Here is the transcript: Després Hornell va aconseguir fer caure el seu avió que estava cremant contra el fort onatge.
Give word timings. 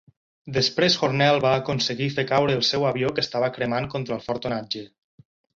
Després 0.53 0.95
Hornell 1.07 1.41
va 1.43 1.51
aconseguir 1.57 2.09
fer 2.15 2.25
caure 2.33 2.57
el 2.61 2.65
seu 2.71 2.89
avió 2.95 3.13
que 3.19 3.25
estava 3.27 3.53
cremant 3.59 3.91
contra 3.95 4.19
el 4.21 4.29
fort 4.31 4.49
onatge. 4.53 4.87